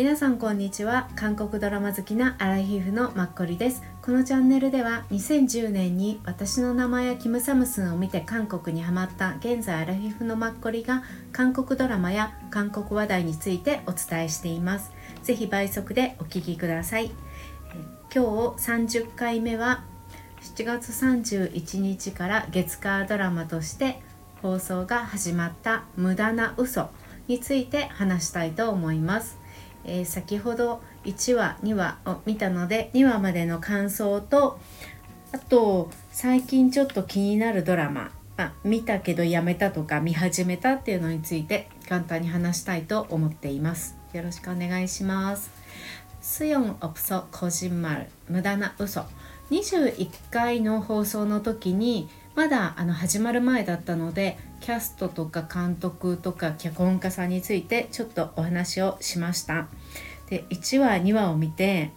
[0.00, 1.10] 皆さんこんにちは。
[1.14, 3.82] 韓国ドラマ好きなアラヒフのマッコリです。
[4.00, 11.02] このチャンネルでは2010年に私の名前やキムサムスンを見て韓国にハマった現在アラヒフのマッコリが
[11.32, 14.90] 韓国ドラマや韓国話題についてお伝えしています。
[15.22, 17.10] ぜひ倍速でお聞きください。
[18.10, 18.24] 今日
[18.56, 19.84] 30回目は
[20.56, 24.00] 7月31日から月火ドラマとして
[24.40, 26.88] 放送が始まった無駄な嘘
[27.28, 29.38] について話したいと思います、
[29.84, 34.58] えー、先ほど1話2話を見たので2話までの感想と
[35.32, 43.96] あと最近ちょっと気になるドラマ、まあ、見たけどやめたとか見始めたっていうのについて簡単に話したいと思っています。
[44.12, 45.50] よろしくお願いします。
[46.20, 49.04] スヨンオプソコジンマル無駄な嘘。
[49.50, 59.68] 21回の放送の時にまだあの始まる前だったのでキャストとか監督とか脚本家さんについてちょっとお話をしました。
[60.28, 61.92] で1話2話を見て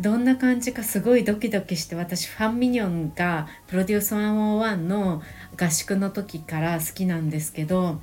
[0.00, 5.22] どんな感じかすごいドキドキして私ファンミニョンがプロデュース101の
[5.60, 8.00] 合宿の時から好きなんですけど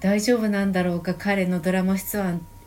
[0.00, 2.18] 大丈夫なんだろうか彼のドラマ出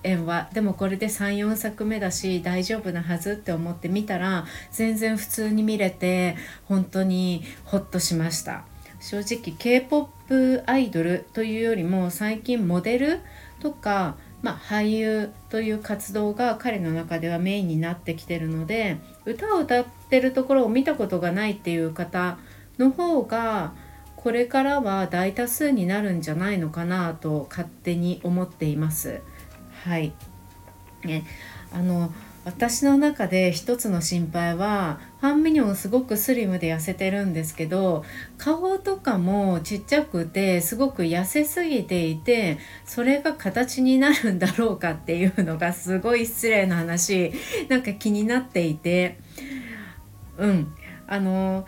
[0.03, 8.65] 演はでもこれで34作目だし大丈夫なはずって思って見たら全然普通に見れて本当にホッとしました。
[8.99, 10.20] 正直 k p o p
[10.65, 13.19] アイドルというよりも最近モデル
[13.59, 22.37] とか、まあ、俳優という活動が彼の中ではメインになってきてるので歌を歌ってるところを見たことがないっていう方
[22.77, 23.73] の方が
[24.15, 29.21] これからは大多数になるんじゃないのかなと勝手に思っています。
[29.83, 30.13] はい、
[31.03, 31.25] ね、
[31.71, 38.03] あの私の中で一つの心配はファン・ミニョンすごくスリムで痩せてるんですけど
[38.39, 47.31] 顔とかもちっちゃくてすごく痩せすぎていてそれが形になるんだろうかっていうのがすごい失礼な話。
[47.69, 49.19] なんか気になっていて。
[50.37, 50.73] うん。
[51.07, 51.65] あの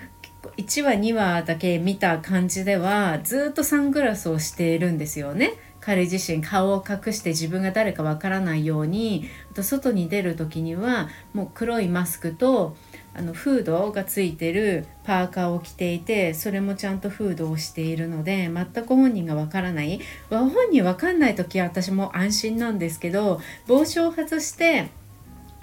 [0.57, 5.53] 1話2話だけ見た感じではずっとサングラスをしているんですよね。
[5.83, 12.77] 彼自身顔を隠して自分が誰かわからないようにあと外に出る時にはもう黒いマスクと
[13.13, 19.99] あのフードがついてるパーカーを着ていてそれもちゃんとフードをしているので全く本人がわからない。
[20.29, 24.89] 本人わかんない時は私も安心なんですけど帽子を外して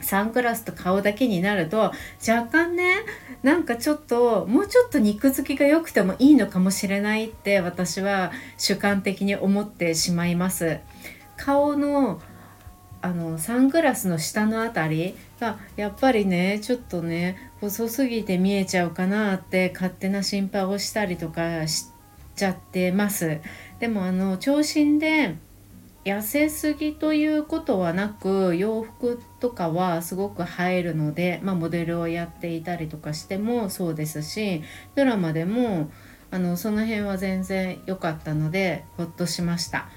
[0.03, 1.93] サングラスと顔だけになると
[2.27, 2.97] 若干ね
[3.43, 10.81] なんかちょっともうちょっと肉付きが良くてもいいのかもしれないって私は主観的に思ってしまいます。
[11.37, 12.21] 顔の
[13.03, 21.87] あのサングラスの下の辺りがやっぱりねちょっとね細すぎて見えちゃうかなって勝手な心配をしたりとかし
[22.37, 23.41] ちゃってます。
[23.79, 25.37] でもあの長身で
[26.05, 34.63] 痩せすぎということはなく洋服とかはすごく映えるので、まあ、モデルをやっていたりとかしてもそうですし
[34.95, 35.91] ドラマでも
[36.31, 39.89] あのその辺は全然良かったのでほっとしました。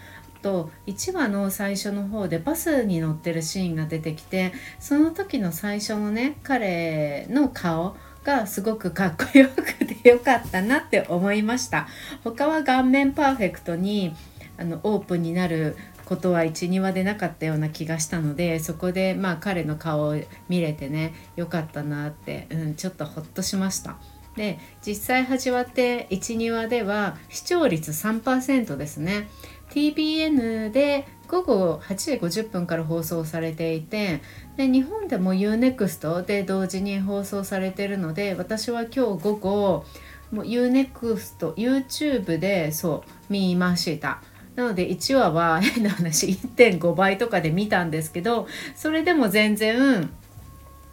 [0.41, 11.88] と1話の最初の方でバスに乗ってるシーンが出てきてその時の最初のね彼の顔がすごくかっこよくてよかったなって思いました
[12.25, 14.14] 他は顔面パーフェクトに
[14.58, 20.16] あのオープンになることは12話でなかったような気がしたのでそこでまあ彼の顔を
[20.50, 23.97] 見れてねよかったなって、うん、ちょっとほっとしました。
[24.36, 29.30] で実際始まって12話では視聴率3%ですね
[29.69, 34.22] TBN で午後8時50分から放送されていて
[34.58, 39.85] で日本でも UNEXT で同時に放送されてるので私は今日午後
[40.31, 44.22] もう UNEXT YouTube でそう見ました。
[44.56, 50.09] なので1話は 変な話1.5倍とかで見たんですけどそれでも全然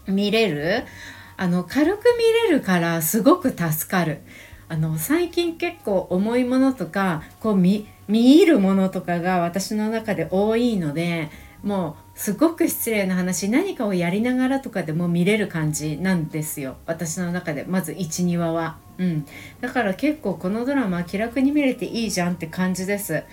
[0.07, 0.85] 見れる
[1.37, 4.21] あの軽く見れるからすごく助かる。
[4.69, 11.29] あの最近結構重いものとかこう見見るものとかが私の中で多いので
[11.65, 18.79] もうすごく失礼な話何かをやりながらとかでも見れる感じなんですよ私の中でまず12話は。
[19.01, 19.27] うん、
[19.63, 23.25] だから結構このドラマ気楽に見れていいじゃんって感じです。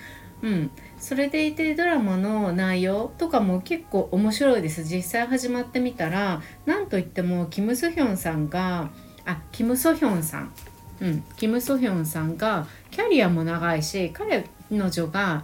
[0.42, 4.86] うん、それでいてドラマの内容とかも結構面白いです。
[4.86, 8.92] 実際始まってみたら何といってもキム・ソヒョンさんが
[9.26, 10.54] あキム・ソヒョンさん。
[11.02, 11.24] うん。
[11.36, 15.44] キム・ソヒョンさんがキャリアも長いし彼の女が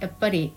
[0.00, 0.54] やっぱり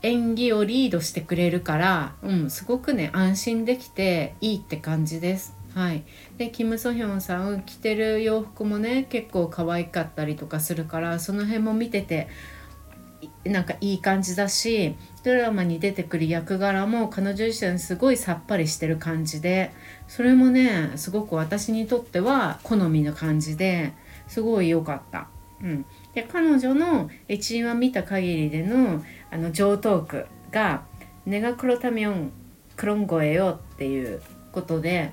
[0.00, 5.59] 演技をリードしてくれるから、うん、すごくね安心できていいって感じです。
[5.74, 6.02] はい、
[6.36, 12.28] でキム・ソヒョンさん着てる洋服もね結構可愛かったりとかするからその辺も見てて
[13.44, 19.72] なんかいい感じだしドラマに出てくる役柄も彼女自身すごいさっぱりしてる感じで
[20.08, 23.92] それもねすごく私にとっては好みの感じで
[24.26, 25.28] すごい良かった。
[25.62, 25.84] うん、
[26.14, 30.84] で彼女の一話見た限りでのあの上トークが
[31.26, 32.32] 「ネガクロタミオン
[32.76, 35.12] クロンゴエよ」っていうことで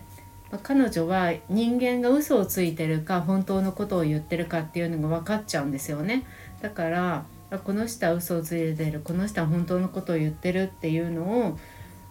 [0.51, 6.23] ま彼女は人間が嘘をついてるか本当のことを言ってるかっていうのが分かっちゃうんですよね。
[6.61, 7.25] だから
[7.63, 11.57] この人は嘘をついてるこの人は本当のことを言ってるっていうのを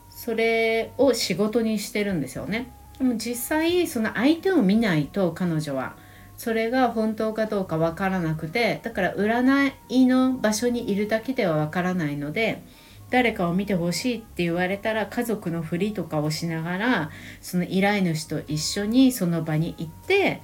[0.09, 2.71] それを仕事にしてるんですよね。
[2.99, 5.95] でも実際その相手を見ないと彼女は
[6.39, 12.63] それが本当かどうかわからなくてだから占いの場所にいるだけではわからないので
[13.11, 17.11] 誰かを見てほしいって言われたら家族のふりとかをしながら
[17.41, 20.43] その依頼主と一緒にその場に行って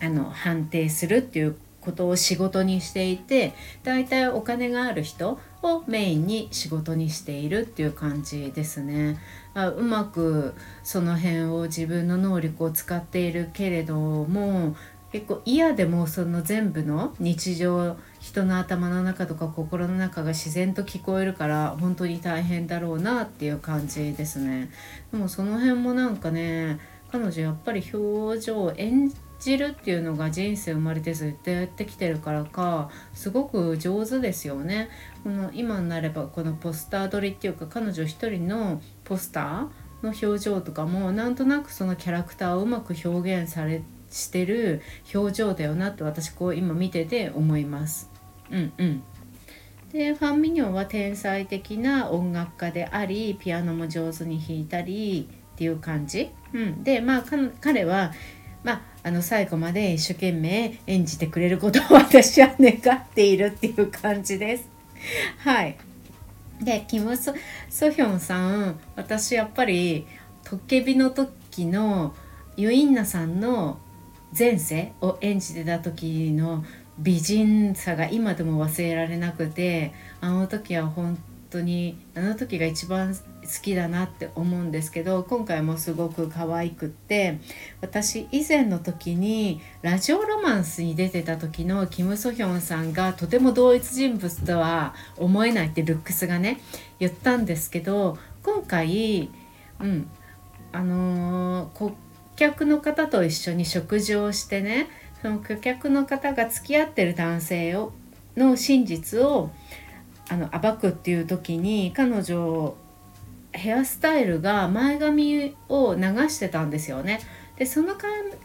[0.00, 9.18] あの判定するっていうことを仕事にしていて大体お金がある人をメインに仕事にしているっていう感じですね。
[9.54, 14.76] あうまくその辺を自分の能力を使っているけれども
[15.14, 24.70] 結構嫌でもその全部の日常人の頭の中とか心の中が自然と聞こえるから本当に大変だろうなっていう感じですね。
[25.12, 26.80] でもその辺もなんかね
[27.12, 34.88] 彼女やっぱり表情を演じるっていうのが人生生まれてずっとやってきてるからかすごく上手ですよね。
[35.22, 43.84] この今になればこのポスター撮りっていうか彼女一人のポスターの表情とかもなんとなくそのキャラクターをうまく表現され
[44.14, 44.80] してる
[45.12, 48.08] 表情だよなって私こう今見てて思います。
[48.50, 49.02] うんうん
[49.92, 57.24] でファン・ミニョンは天才的な音楽家でありピアノも上手に弾いたりっていう感じ、うん、でまあ
[57.60, 58.12] 彼は、
[58.64, 64.68] まあ、あの最後まで一生懸命演じてくれることを私は願っているっていう感じです。
[65.38, 65.76] はい
[66.60, 67.32] でキム・ソ
[67.70, 70.08] ソヒョンさん私やっぱり
[70.42, 72.16] トッケビの時の
[72.56, 73.78] ユインナさんの
[74.36, 76.64] 前世を演じてた時の
[76.98, 81.18] 美人さが今でも忘れられなくてあの時は本
[81.50, 83.20] 当にあの時が一番好
[83.62, 87.38] きだなって思うんですけど今回もすごく可愛くって
[87.80, 96.60] 私以前の時にラジオロマンスに出てた時のキム・ソヒョンさんがとても同一人物とは思えないってルックスがね
[96.98, 99.30] 言ったんですけど今回
[99.78, 100.08] うん
[100.72, 101.92] あのー、
[102.36, 104.88] 客の方と一緒に食事をしてね
[105.22, 107.92] その顧客の方が付き合ってる男性を
[108.36, 109.50] の真実を
[110.28, 112.76] あの暴くっていう時に彼女
[113.52, 117.20] ヘアスタイルが前髪を流してたんですよね。
[117.56, 117.94] でその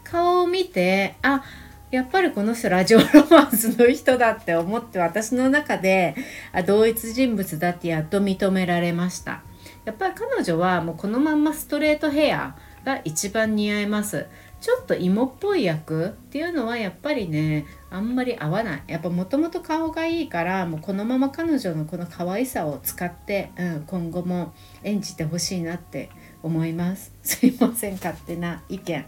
[0.04, 1.42] 顔を見てあ
[1.90, 6.14] やっぱりこの人ラジオロマンスの人だって思って私の中で
[6.52, 9.42] あ同一人物だってやっと認められました。
[9.84, 12.54] やっぱり彼女はもうこのまんまストレートヘア
[12.84, 14.26] が一番似合います。
[14.60, 18.82] ちょっと芋っぽい役っていうのはやっぱりねあんまり合わない。
[18.88, 26.10] やっぱもともと顔がいいからもうこのまま彼女のこの可愛さを使って、うん、今後も演じてほしいなって
[26.42, 27.12] 思います。
[27.22, 29.06] すいません勝手な意見。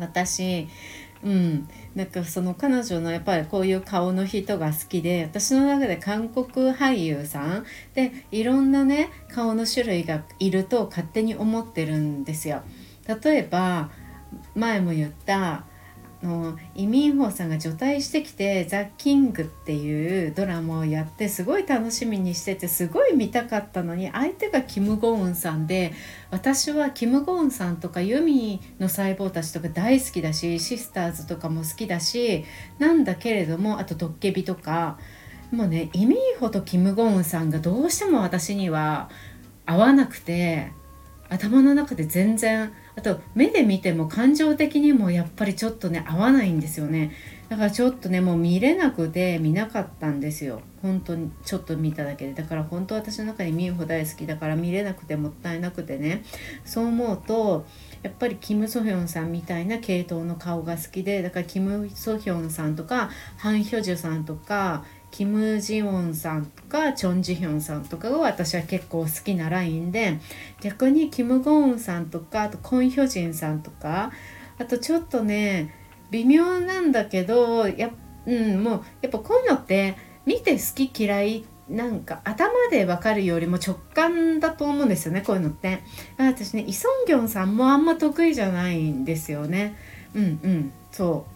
[0.00, 0.68] 私
[1.24, 12.62] うん、なんかその彼女のやっぱりこういう顔の人が好きで私の中で韓国俳優さんでいろんなね顔の種類がいると勝手に思ってるんですよ。
[13.22, 13.90] 例えば
[14.54, 15.64] 前も言った
[16.22, 25.92] のイ・ミンホさんが除隊してきて「ザ・キング」っていうドラマをやってすごい楽しみにしててすごい見たかったのに相手がキム・ゴウンさんで
[26.30, 32.44] 私はキム・ゴウンさんとかユミの細胞たちとか大好きだしシスターズとかも好きだし
[32.78, 34.98] なんだけれどもあと「ドッケビ」とか
[35.50, 39.10] もうねイ・ミンホとキム・ゴウンさんがどうしても私には
[39.66, 40.72] 合わなくて
[41.28, 47.12] 頭の中で全然あと目で見ても感情的にもやっぱりちょっとね合わないんですよね。
[47.48, 50.60] だからちょっとねもう見れなくて見なかったんですよ。
[50.82, 52.34] 本当にちょっと見ただけで。
[52.34, 56.22] だから本当私の中にミンホ大好きだから見れなくてもったいなくてね。
[56.64, 57.66] そう思うと
[58.02, 70.18] やっぱりキム・ソヒョンさんみたいな系統の顔が好きでだからキム・ソヒョンさんとかハン・ヒョジュさんとかキム・ジウォンさんとかチョン・ジヒョンさんとかが私は結構好きなラインで
[70.60, 74.10] 逆にキム・ゴーンさんとかあとコン・ヒョジンさんとか
[74.58, 75.74] あとちょっとね
[76.10, 77.90] 微妙なんだけどや,、
[78.26, 85.82] うん、もうやっぱこういうのって見て好き嫌いなんか頭で分かるよりも直感だと思うんですよねこういうのって。
[86.16, 89.76] 私ねイ・ソンギョンさんもあんま得意じゃないんですよね。
[90.14, 91.26] うんうんそ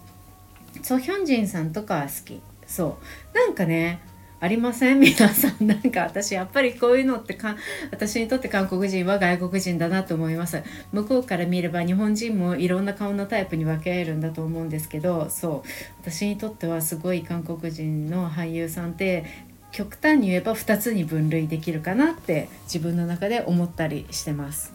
[0.82, 0.84] う。
[0.84, 2.40] ソヒョンジンさんとかは好き。
[2.66, 2.98] そ
[3.34, 3.36] う。
[3.36, 4.00] なんかね
[4.38, 5.00] ありません？
[5.00, 5.66] 皆さん。
[5.66, 7.56] なんか私やっぱりこういうのってか
[7.90, 10.62] 私にとって韓国人は外国人だなと思います。
[10.92, 15.68] 向こうから見れば日本人もいろんな顔のタイプに分け合えるんだと思うんですけどそう。
[16.02, 19.24] 私にとってはすごい韓国人の俳優さんって
[19.72, 24.74] 極端に言えば2つに分類できるかなって自分の中で思ったりしてます。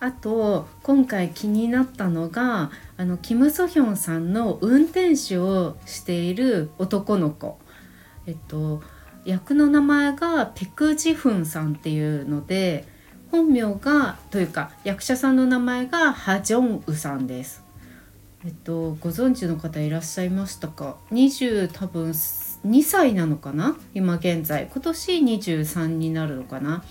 [0.00, 2.72] あと今回気になったのが
[3.02, 7.58] あのキム・ソヒョンさんの運転手をしている男の子。
[8.28, 8.80] えっと
[9.24, 12.86] 役の名前がペク・ジフンさんっていうので
[13.32, 17.64] 本名がというか役者さんの名前がハ・ジョンウさんです。
[18.44, 23.76] えっとご存知の方いらっしゃいましたか？20多分2歳なのかな？
[23.94, 24.68] 今現在。
[24.72, 26.84] 今年23になるのかな？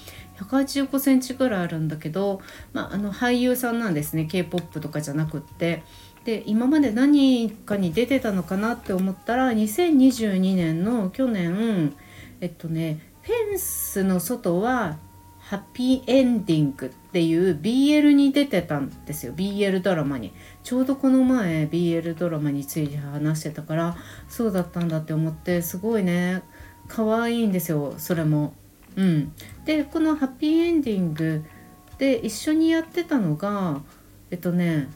[0.46, 2.42] 185センチぐらいあるんだけど、
[2.74, 4.26] まあ、あの俳優さんなんですね。
[4.26, 5.84] K p o p とかじゃなくって。
[6.26, 11.96] で今まで何かに出てたのかなって思ったら2022年の去年
[12.42, 14.98] えっとねフェンスの外は
[15.40, 19.34] ハッピーエンディングっていう BL に出てたんですよ。
[19.34, 20.32] BL ドラマに。
[20.64, 23.98] ちょうどこの前 BL ドラマについて話してたから
[24.30, 26.44] そうだったんだって思ってすごいね
[26.88, 27.96] 可愛いんですよ。
[27.98, 28.54] それも。
[28.96, 29.34] うん、
[29.66, 31.44] でこの「ハッピーエンディング」
[31.98, 33.82] で一緒にやってたのが
[34.32, 34.90] えっとね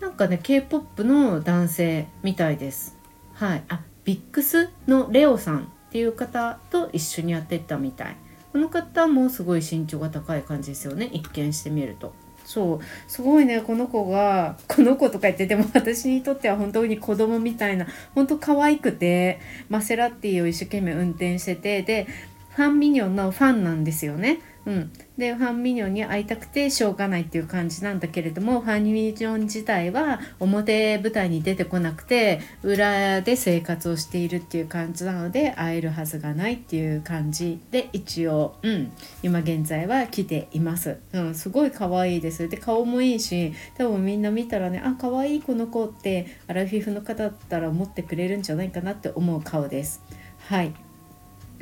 [0.00, 2.96] なんかね k p o p の男性みたいです。
[3.34, 8.16] はい、あビックスのレオさんっていう方と一緒にやってたみたい。
[8.52, 12.12] この方もすごい身長が高い感じですよね一見してみると。
[12.44, 22.08] そうすごいねこの子がこの子とか言ってでも私にとっては本当に子供みたいな本当可愛くてマセラティを一生懸命運転しててで
[22.50, 24.40] ファンミニョンのファンなんですよね。
[24.66, 38.92] うん、でファンミニョンに会いたくてしょうがないっていう感じなんだけれどもファンミニョン自体は表舞台に出てこなくて裏で生活をしているっていう感じなので会えるはずがないっていう感じで一応、うん、
[39.22, 42.48] 今現在は来ています、うん、すごい可愛いです。
[42.48, 50.02] で顔もいいし多分みんな見たらねあ可愛いこの子ってアラフィフの方だったら思ってくれるんじゃないかなって思う顔です。
[50.48, 50.89] はい。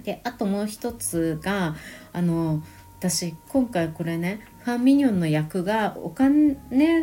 [0.09, 1.77] であともう一つが
[2.15, 2.63] あの
[2.99, 6.57] 私今回これねファン・ミニョンの役がお金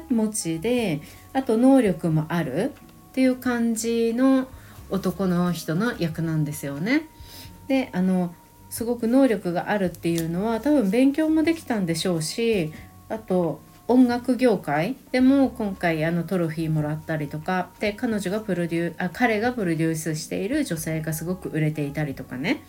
[0.09, 2.73] 持ちであと能力もある
[3.09, 4.47] っていう感じの
[4.89, 7.03] 男の人の役なんですよね。
[7.67, 8.33] であの
[8.71, 12.73] すごく能力があるっていうのは多分勉強もできたんでしょうし
[13.07, 14.95] あと音楽業界？
[15.11, 22.63] でも今回あのトロフィーもらったりとかで彼女がプロデューあ彼がプロデュースしている女性がすごく売れていたりとかね。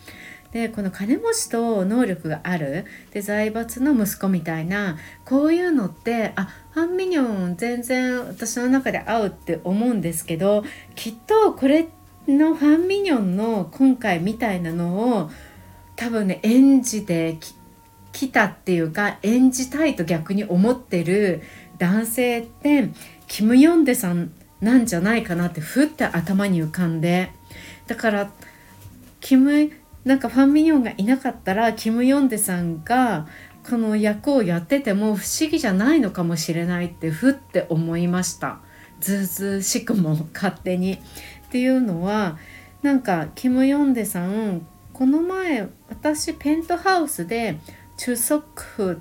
[0.52, 11.88] でこの金持ちと能力があるで財閥の息子みたいなこういうのってあファンミニョン全然私の中で合うって思うんですけどきっとこれ
[12.28, 15.30] のファンミニョンの今回みたいなのを
[15.96, 17.54] 多分ね演じてき
[18.30, 21.42] たっていうか演じたいと逆に思ってる
[21.78, 22.90] 男性って
[23.26, 27.30] キム・ヨンデさんなんじゃないかなってふって頭に浮かんで
[27.87, 28.30] だから
[29.20, 29.70] キム
[30.04, 33.26] なんかファン・ミニョンがいなかったらキム・ヨンデさんが
[33.68, 38.61] この役をやってても不思議じゃないのかもしれないってふって思いました
[39.00, 41.00] ずうずうしくも勝手に。
[41.46, 42.38] っていうのは
[42.82, 47.58] なんかキム・ヨンデさんこの前私ペントハウスで
[47.97, 48.93] チュソクフ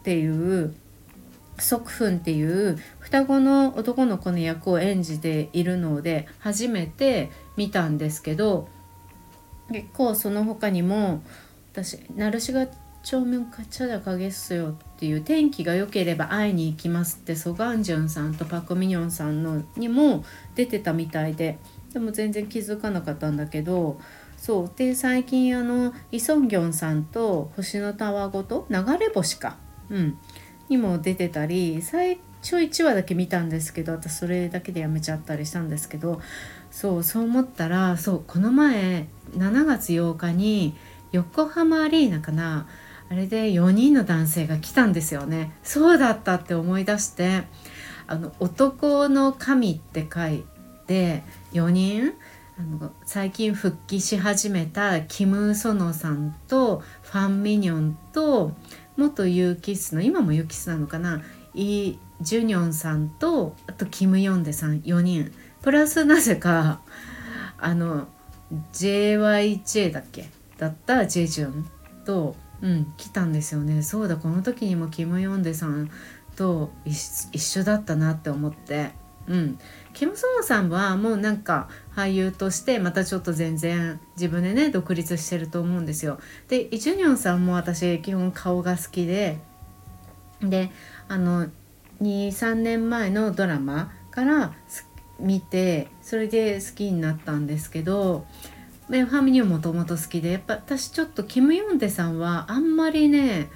[0.00, 0.74] っていう
[1.58, 8.68] ソクフンっていう双子の男の子の役を演じているので初めて見たんですけど
[9.70, 11.22] 結構その他にも
[11.72, 12.66] 私「ナルシが
[13.02, 20.24] 長面かチャダかげっすよ」っていう「天気が良ければ会いに行きます」ってソガンジュンさんとパク・ミニョンさんのにも
[20.54, 21.58] 出てたみたいで
[21.92, 24.00] でも全然気づかなかったんだけど
[24.42, 24.70] そう。
[24.74, 29.56] で最近あのイ・ソンギョンさんと「星のたわごと流れ星か」
[29.88, 30.18] うん、
[30.68, 36.20] にも出てたり最初1話だけ見たんですけど私それだけでやめちゃったりしたんですけど
[36.72, 39.06] そうそう思ったらそうこの前
[39.36, 40.74] 7月8日に
[41.12, 42.66] 横浜アリーナかな。
[43.10, 45.52] あれで4人の男性が来たんですよね。
[45.62, 47.44] そうだったって思い出して
[48.08, 50.44] あの男の神って書い
[50.88, 51.22] て
[51.52, 52.14] 4人
[52.62, 58.52] あの最近復帰し始めたキム・ソノさんとファン・ミニョンと
[58.96, 61.22] 元ユーキスの今もユーキスなのかな？
[61.54, 65.32] イ・ジュニョンさんとあとキム・ヨンデさん4人。
[65.60, 66.80] プラスなぜか
[67.58, 68.06] あの
[68.72, 70.30] JYJ だっけ？
[70.56, 71.68] だったジェジュン
[72.04, 73.82] と、うん、来たんですよね。
[73.82, 75.90] そうだこの時にもキム・ヨンデさん
[76.36, 78.92] と一緒だったなって思って。
[79.28, 79.56] うん、
[79.92, 86.18] キム・ソンさんはもうなんか俳優としてまたちょっと全然自分でね独立してると思うんですよ。
[86.48, 89.38] でイ・ジュニョンさんも私基本顔が好きで
[90.40, 90.70] で
[91.08, 91.48] あの
[92.02, 94.52] 23年前のドラマから
[95.20, 98.26] 見てそれで好きになったんですけど
[98.88, 103.48] ファミリーもともと好きでやっぱ私ちょっとキム・ヨンデさんはあんまりね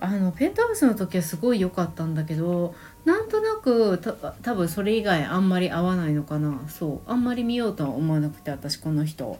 [0.00, 3.98] あのペンタウスの時はすごい良かったんだけどなんとなく
[4.42, 9.38] 多分それ以外あんまり合わないのかなそうあんまり見ようとは思わなくて私この人。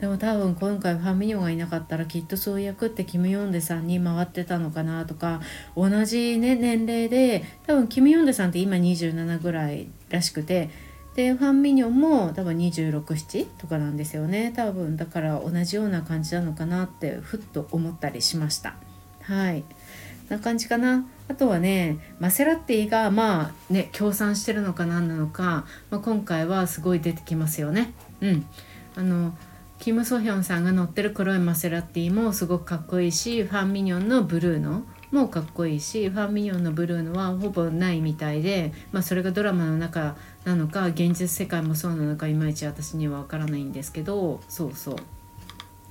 [0.00, 5.42] でも多分今回ファミリオがいなかったらきっとそういう役ってキム・ヨンデさんに回ってたのかなとか
[5.76, 10.70] 同じ、ね、年齢で多分キム・ヨンデさんって今27ぐらいらしくて。
[11.14, 18.76] でファン・ミニョンも多分267とかなんですよね多分だから同じような感じなのかなってふっと思ったりしました
[19.22, 19.64] はい
[20.30, 21.04] な感じかな。
[21.28, 27.92] あとはねマセラティがまあね協賛してるのか何なのか、まあ、今回はすごい出てきますよね。
[28.22, 28.46] うん。
[28.96, 29.34] あの
[29.78, 44.96] キム・ソヒョンさんが乗ってる黒いマセラティもすごくかっこいいしファン・ミニョンのブルーのもかっこいいしファン・ミニョンのブルーのはほぼないみたいで、まあ、それがドラマの中なのか現実世界もそうなのかいまいち私には分からないんですけどそうそう。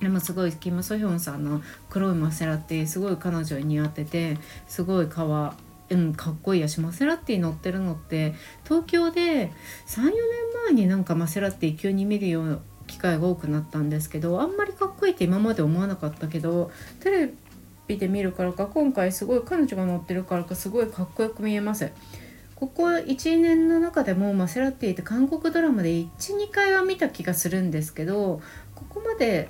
[0.00, 5.54] でもすごいキム・ソヒョンさんの黒いマセラティすごい彼女に似合っててすごいかわ
[5.90, 9.50] うん、かっこいいやしマセラティ乗ってるのって東京で
[9.88, 10.14] 34年
[10.66, 17.30] 前になんかマセラティ急に見るような機会が多くなったんですけどあんまりかっこいいって今まで思わなかったけどテレ
[17.88, 21.90] ビで見るからか今回すごい彼女が乗ってるからかすごいかっこよく見えます。
[22.54, 28.42] ここ1年の中でもマセラティって韓国ドラマで12回は見た気がするんですけど
[28.74, 29.48] ここまで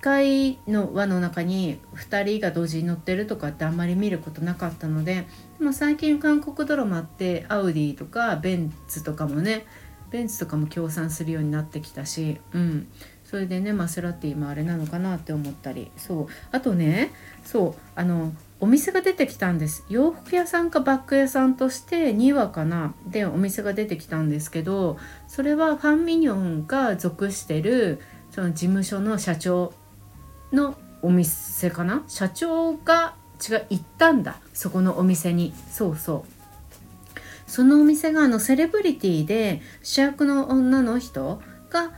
[0.00, 5.26] 回の輪の中に2人が同時に乗ってるとかってあんまり見ることなかったので
[5.58, 9.66] でも最近韓国ドラマってアウディとかベンツとかもね
[10.10, 12.88] ベンツとかも協賛するようになってきたし、うん、
[13.24, 15.92] それでねマセラティもあれなのかなって思ったり。
[15.96, 16.26] そう。
[16.50, 17.12] あとね
[17.44, 17.80] そう。
[17.94, 19.84] あのお店が出てきたんです。
[19.88, 22.92] 洋服屋さんかバッグ屋さんとして2話かな。
[23.06, 28.00] でお店が出てきたんですけどそれはファン・ミニョンが属してる
[28.32, 29.72] その事務所の社長
[30.52, 32.04] のお店かな？
[32.08, 34.36] 社長が違う行ったんだ。
[34.52, 35.54] そこのお店に。
[35.70, 36.30] そうそう。
[37.46, 41.92] そのお店があのセレブリティで主役の女の人が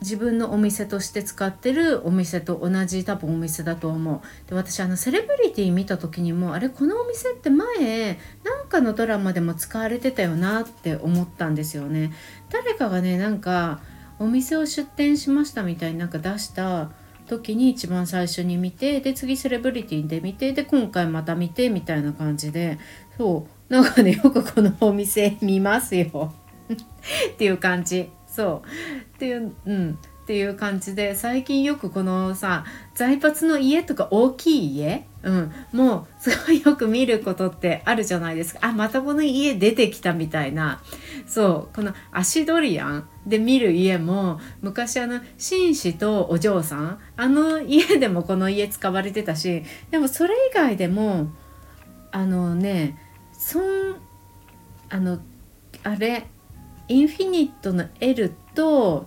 [0.00, 4.20] 自分のお店として使ってるお店と同じ多分お店だと思う。
[4.48, 12.12] で私あのセレブリティ見た時にもあれこのお店って前なんかのドラマでも使われてたよなって思ったんですよね。
[12.50, 13.80] 誰かがねなんか
[14.18, 16.90] お店を出店しましたみたいになんか出した
[17.26, 22.78] 時に一番最初に見てで次セレブリティで見てで今回また見てみたいな感じで。
[23.18, 23.72] そう。
[23.72, 26.34] なんかねよくこのお店見ますよ。
[27.32, 28.10] っていう感じ。
[28.26, 29.16] そう。
[29.16, 29.98] っていううん。
[30.26, 32.64] っていう感じで最近よくこのさ
[32.96, 38.60] 財閥の家とか大きい家、うん、もうすごいよく見ることってあるじゃないですか。
[38.62, 40.82] あまたこの家出てきたみたいな。
[41.28, 41.76] そう。
[41.76, 51.28] このアシドリアンで見る家も昔あの紳士とお嬢さんあの家でもこの家使われてたしでもそれ以外でも
[52.12, 52.98] あのね
[53.32, 53.96] そん
[54.88, 55.18] あの
[55.82, 56.28] あれ
[56.88, 59.06] インフィニットの L と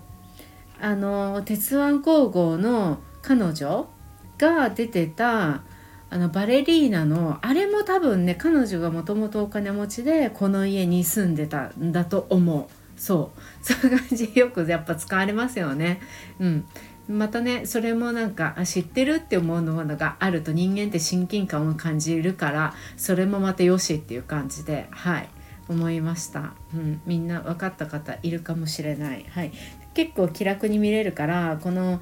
[0.82, 3.90] あの鉄腕工房の彼女
[4.38, 5.64] が出てた
[6.12, 12.79] あのバレリーナのあれも多分ね彼女がもともとお金持ちでこの家に住んでたんだと思う。
[13.00, 13.40] そう。
[13.66, 16.00] そういう感じよくやっぱ使われますよね。
[16.40, 16.66] うん。
[17.08, 25.30] またねそれもなんか知ってるって思うものがあると人間って親近感を感じるからそれもまたよしっていう感じではい。
[25.70, 29.52] 思いました、うん、みんな分かった方いるかもしれない、はい、
[29.94, 32.02] 結構気楽に見れるからこの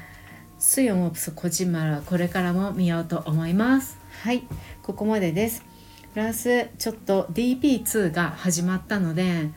[0.58, 3.98] 「スヨンオプス小島」これからも見ようと思います。
[4.22, 4.44] はい。
[4.82, 5.64] ここまでです。
[6.12, 9.50] プランスちょっと DP2 が始まったので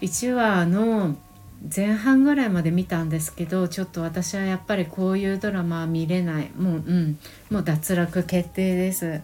[0.00, 1.16] 1話の
[1.74, 6.50] 前半ぐらいまで見たんですけどちょっと私はやっぱりこういうドラマは見れない。
[6.56, 7.18] もううん。
[7.50, 9.20] もう脱落決定です。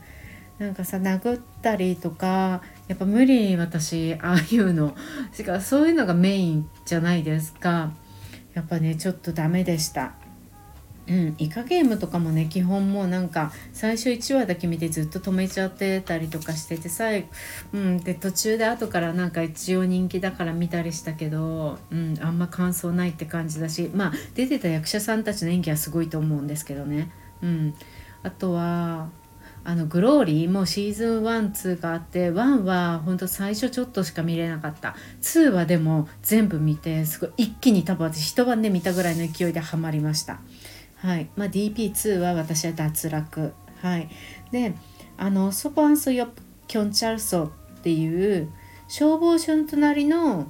[0.59, 4.97] なんかさ殴ったりとかやっぱ無理私ああいうの。
[5.33, 7.93] しかそういうのがメインじゃないですか。
[8.55, 10.15] やっぱねちょっとダメでした。
[11.07, 17.29] うん、イカゲームとかもね基本もうなんか最初1話だけ見てずっと止めちゃってたりとかしてて最後、
[17.75, 27.11] うん、で途中で後からなんか一応人気だから見たりしたけど、うん、あんま感想ないって感じだしまあ出てた役者さんたちの演技はすごいと思うんですけどね、
[27.43, 27.75] うん、
[28.23, 29.09] あとは
[29.67, 34.95] あのグローリーもシーズン12があって1は本当最初ちょっとしか見れなかった。
[35.23, 40.39] 2はでも全部見てすごい一気に多分私一晩で見たぐらいの勢いでハマりました。
[41.05, 41.29] はい。
[41.37, 43.53] まあ DP2 は私は脱落。
[43.83, 44.09] はい。
[44.51, 44.75] で
[45.19, 48.51] あのソパンソヨプキョンチャルソっていう
[48.89, 50.47] 消防署の隣の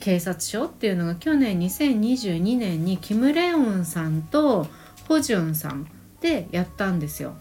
[0.00, 4.66] 警察署っていうのが去年2022年にキム・レオンさんと
[5.06, 5.86] ホジュンさん
[6.20, 7.34] でやったんですよ。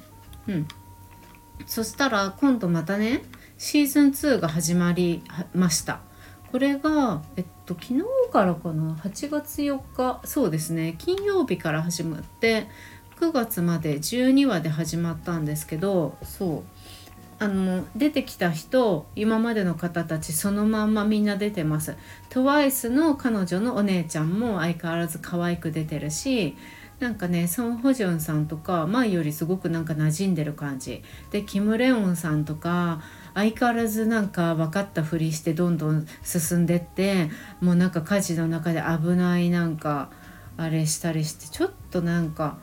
[0.47, 0.67] うん、
[1.65, 3.23] そしたら今度またね
[3.57, 5.23] シーズン2が始まり
[5.55, 6.01] ました。
[6.51, 10.21] これがえっと昨日からかな？8月4日。
[10.25, 10.95] そうですね。
[10.97, 12.67] 金曜日から始まって
[13.19, 16.63] 9月まで12話で始まったんですけどそう。
[17.39, 21.95] あの出てきた人今までの方たちそのまんまみんな出てます。
[22.29, 26.55] TWICE の彼女のお姉ちゃんも相変わらず可愛く出てるし
[26.99, 31.01] なんかねソン・ホジョンさんとか前よりすごくなんか馴染んでる感じ。
[31.31, 33.01] でキム・レオンさんとか
[33.33, 37.29] 相変わらずなんか分かったふりしてどんどん進んでって
[37.61, 40.09] もうなんか火事の中で危ないなんか
[40.57, 42.57] あれしたりしてちょっとなんか、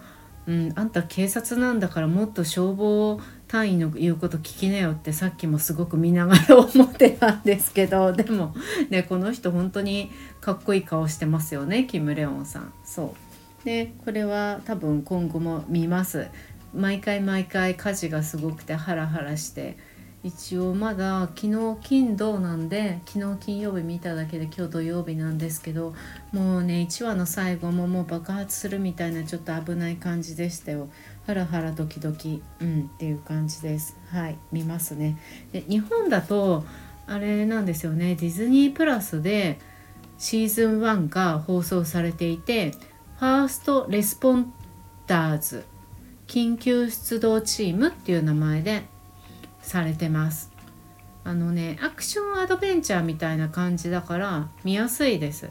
[0.47, 8.55] うん、あんた警察なんだからもっと消防隊員の言うこと聞きなよってさっきもすごく見ながら思ってたんですけど でも
[8.91, 12.73] ねこの人本当にかっこいい顔してますよねキム・レオンさん。
[12.85, 13.15] そ
[13.63, 16.29] うでこれは多分今後も見ます
[16.75, 19.77] 毎回毎回火事がすごくてハラハラして
[20.25, 25.95] 一応まだ昨日金土なんで昨日金曜日見ただけで今日土曜日なんですけど
[26.33, 30.89] もうね1話の最後ももう爆発するみたいなちょっと危ない感じでしたよ。
[31.27, 33.97] ハラハラドキドキうんっていう感じです。
[34.11, 35.19] はい見ますね。
[35.53, 36.65] で日本だと
[37.07, 38.17] あれなんですよね。
[38.17, 39.61] ディズニープラスで
[40.19, 42.73] シーズン1が放送されていて
[43.19, 45.65] First Responders
[46.27, 48.83] 緊急出動チームっていう名前で
[49.69, 50.51] されてます
[51.25, 55.51] あのねアクションアドベンチャーみたいな感じだから見やすいです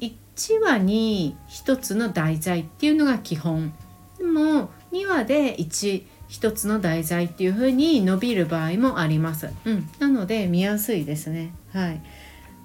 [0.00, 3.72] 1話に1つの題材っていうのが基本
[4.18, 9.48] でも2話で1一つの題材っていう風に伸びる場合もあります。
[9.64, 11.54] うん、なので見やすいですね。
[11.72, 12.02] はい。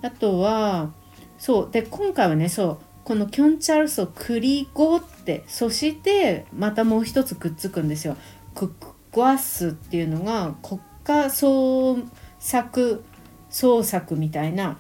[0.02, 0.92] あとは
[1.38, 8.18] そうで今回はねそうこのキョンチャルソクリゴってそしてまたもう一つくっつくんですよ。
[8.54, 8.72] ク
[9.14, 12.00] ッゴアスっていうのが国家創
[12.40, 13.04] 作
[13.50, 14.78] 創作みたいな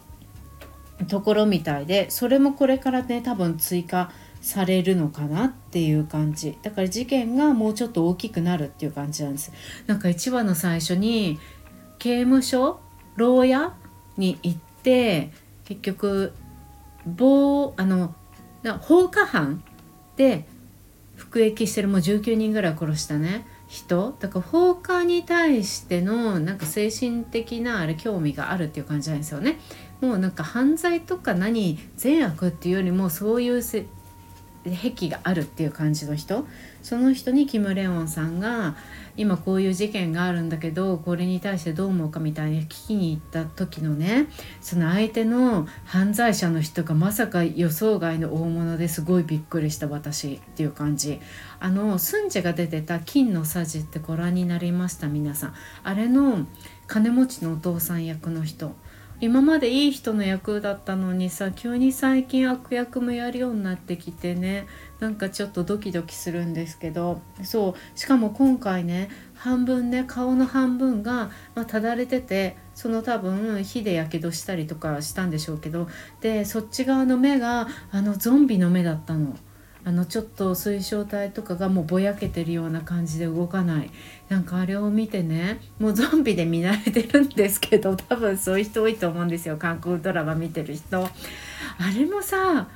[1.07, 6.57] ところみたいでそれもこれからね多分追加されるのかなっていう感じ。
[6.63, 9.53] だから事件がもうちょっと大きくなるっていう感じなんです。
[9.87, 11.39] なんか1話の最初に
[11.99, 12.81] 刑務所
[13.15, 13.73] 牢屋
[14.17, 15.31] に行って
[15.63, 16.33] 結局
[17.05, 18.13] 暴あの
[18.81, 19.63] 放火犯
[20.17, 20.45] で
[21.15, 23.45] 服役してるもう19人ぐらい殺したね。
[23.73, 24.15] 人？
[24.19, 29.59] だから放火に対してのなんか精神的なあれ興味があるっていう感じなんですよね。
[29.99, 33.85] もうなんか犯罪とか何善悪っていうよりもそういう癖
[35.09, 36.45] があるっていう感じの人
[36.81, 38.75] その人にキム・レオンさんが
[39.15, 44.27] 今こういう事件があるんだけどこれに対してどう思うかみたいに聞きに行った時のね
[44.61, 51.19] その相手の犯罪者の人がまさか予想外の大物ですごいびっくりした私っていう感じ。
[51.59, 55.53] あのスンジェが出てた「金のさじ」ってご覧になりました皆さん。
[55.83, 56.47] あれの
[56.87, 58.75] 金持ちのお父さん役の人。
[59.21, 64.67] 今までいい人の役だったのにさ急に最近悪役もやるようになってきてね。
[65.03, 75.89] なんかちょっとドキドキするんですけどそうしかも今回ね半分ね顔の半分が、まあ、ただれててその多分火でやけどしたりとかしたんでしょうけど
[76.21, 79.35] でそっち側の目があのゾンビの目だったの。
[79.85, 83.91] あのちょっと水晶体とかがもうぼやけてるような感じで動かない
[84.29, 91.03] なんかあれを見てねもうゾンビで見慣れてるんですけど多分そういう人多いと思うんですよ韓国ドラマ見てる人。
[91.03, 91.09] あ
[91.93, 92.69] れもさ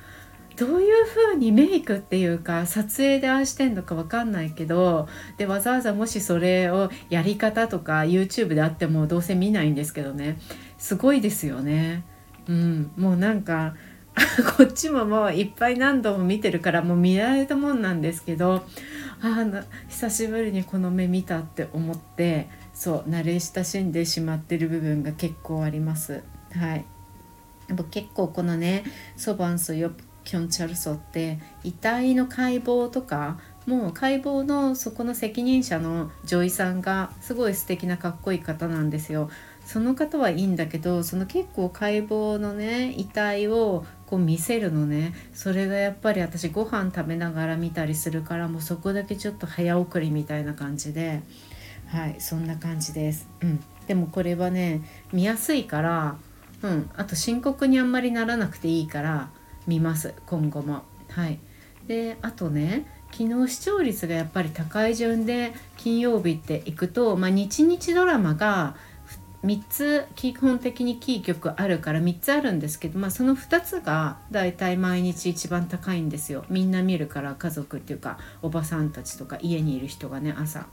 [0.58, 10.38] どういう風にメイクっていうか撮影でああしてんのか分かんないけどでわざわざもしそれをやり方とか YouTube であってもどうせ見ないんですけどね
[10.76, 12.04] すごいですよね。
[12.48, 13.74] うん、もうなんか
[14.56, 18.66] こっちももういっぱい何度も見てるからもう見られたもんなんですけど
[19.20, 26.24] あの久しぶりにこの目見たって思ってそう慣れ親しんでしまってる部分が結構あります。
[26.52, 26.84] はい
[27.68, 28.82] やっぱ結構このね
[29.16, 29.92] ソバンスヨ
[30.28, 39.30] キョンチャルソって遺体の解剖とかもう解剖のそこの責任者の女医さんがすごい素敵なかっこいい方なんですよ。
[39.64, 51.22] その方はいいんだけどその結構解剖のね遺体をこう見せるのねそれがやっぱり私ご飯食べながら見たりするからもうそこだけちょっと早送りみたいな感じで
[51.86, 53.28] はいそんな感じです。
[53.40, 56.16] うん、でもこれはね見やすいから
[56.62, 59.30] うん、あと深刻にあんまりならなくていいから
[59.68, 60.82] 見ます今後も。
[61.10, 61.38] はい、
[61.86, 68.76] であとね昨日視聴率がやっぱり高い順で金曜日っていくと、まあ、日々ドラマが
[69.44, 80.66] 3つ基本的にキー局あるから3つあるんですけど、まあ、その2つがだいたい毎日一番高いんですよみんな見るから家族っていうかおばさんたちとか家にいる人がね朝。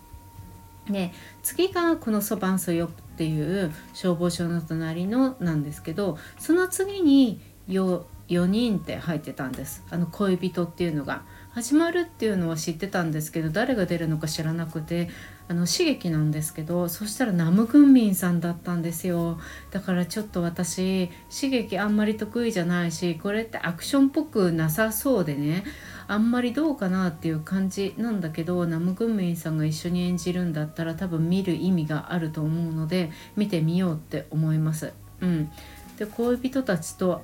[0.89, 9.83] で次がこの「そばんそよ」っていう消防署の隣のなんですけどその次に 4, 4人って入ってたんです。
[9.89, 11.23] あの恋人っていうのが。
[11.55, 15.09] 始まるっていうのは知ってたんですけど誰が出るのか知らなくて
[15.47, 19.39] あの刺激なんですけどそしたらナムグンミンさんだったんですよ。
[19.71, 25.63] だからちょっと私刺激あんまり得意じゃないしこれってアクションっぽくなさそうでね
[26.09, 34.91] あんまりどうかなっていう感じなんだけどナムグンミンさんが一緒に演じるんだったら多分見る意味があると思うので見てみようって思います。
[35.21, 35.49] うん、
[35.97, 37.21] で恋人たちと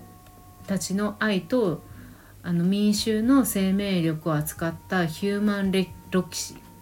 [0.67, 1.83] たちの愛と
[2.43, 5.71] あの民衆の生命力を扱ったヒューマン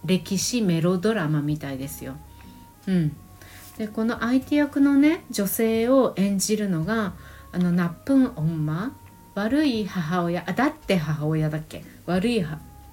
[0.06, 2.16] 歴史メロドラマみたいですよ。
[2.88, 3.16] うん、
[3.78, 7.14] でこの相手役のね女性を演じるのが
[7.52, 8.96] あのナップンオンマ。
[9.36, 11.86] 悪い母親あだって母親だっけ？
[12.06, 12.46] 悪い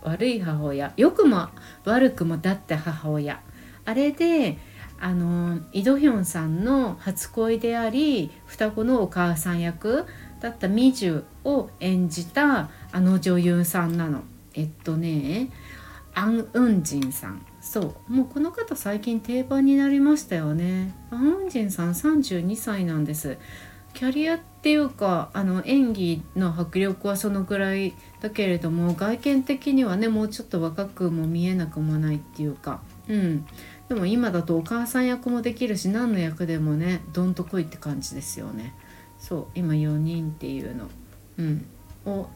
[0.03, 0.93] 悪い母親。
[0.97, 1.49] よくも
[1.85, 3.41] 悪くもだって母親。
[3.85, 4.59] あれで
[5.01, 10.07] あのイ・ドヒョンさんの初恋であり双子のお母さん役
[10.41, 14.23] だったミジュを演じたあの女優さんなの。
[14.55, 15.51] えっとね
[16.15, 17.45] アン・ウンジンさん。
[17.61, 18.13] そう。
[18.13, 20.95] もうこの方最近定番になりましたよね。
[21.11, 23.37] アン・ウンジンさん32歳なんです。
[23.93, 32.81] キャリアっていうかあの演技の迫力はそのぐらいだけれども外見的にはねもうちょっと若くも見えなくもないっていうか。
[33.09, 33.47] うん。
[33.89, 38.75] でも今だとお母さん役もできるし何の役でもねどんとこいって感じですよね。
[39.27, 40.89] そう今4人っていうの。
[41.39, 41.67] うん。
[42.05, 42.29] を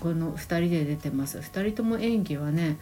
[0.00, 1.38] この2人で出てます。
[1.38, 2.76] 2人とも演技はね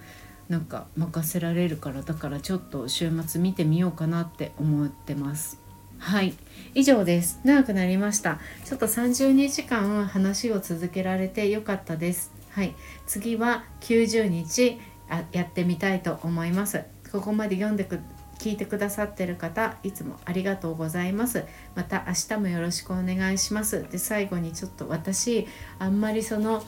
[0.48, 5.60] なんか任せられるからだからちょっと週末見てみようかなって思ってます。
[5.98, 6.34] はい。
[6.74, 7.38] 以上です。
[7.44, 8.40] 長くなりました。
[8.64, 12.32] ちょっと30時間話を続けられてよかったです。
[12.50, 12.74] はい。
[13.06, 16.82] 次は90日あやってみたいと思います。
[17.12, 18.00] ここまで読んでく
[18.38, 21.44] 聞いてくださってる方いつもありがとうございます。
[21.74, 23.86] また明日もよろしくお願いします。
[23.90, 25.46] で最後にちょっと私
[25.78, 26.62] あんまりその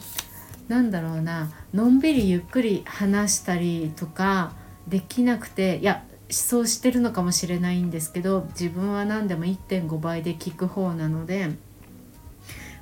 [0.68, 4.52] なんだろうなのんびりゆっくり話したりとか
[4.88, 11.50] できなくていやそうしてるのかもしれないんですけど自分は何でも1.5倍で聞く方なので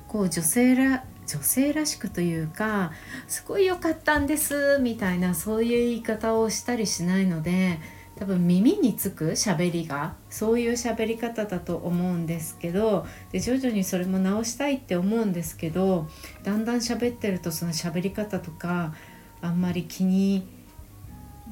[0.07, 2.91] こう女性ら女性らしくというか
[3.27, 7.79] すごい良かったんですみたいなそういう言い方をしたりしないので
[8.17, 16.07] 多分耳につく喋りがそういう喋り方だと思うんですけどで徐々にそれも直したいって思うんですけど
[16.43, 18.93] だんだん喋ってるとその喋り方とか
[19.41, 20.47] あんまり気に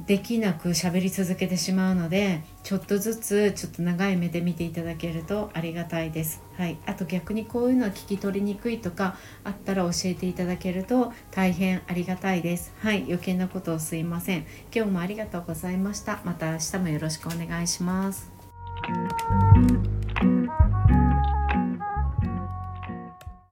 [0.08, 6.42] できなく喋り続けてしまうのでちょっとずつちょっと長い目で見ていただけるとありがたいです。
[6.58, 12.74] はい、あと逆にこういうのは聞き取りにくいとかあったら教えていただけると大変ありがたいです。
[12.80, 14.46] はい、余計なことをすいません。
[14.74, 16.22] 今日もありがとうございました。
[16.24, 18.32] また明日もよろしくお願いします。